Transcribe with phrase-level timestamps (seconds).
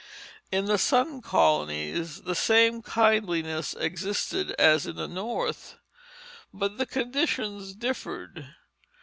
[0.51, 5.77] In the Southern colonies the same kindliness existed as in the North,
[6.51, 8.51] but the conditions differed.